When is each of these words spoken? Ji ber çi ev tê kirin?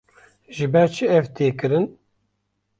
Ji 0.55 0.65
ber 0.73 0.87
çi 0.95 1.05
ev 1.17 1.25
tê 1.35 1.47
kirin? 1.59 1.85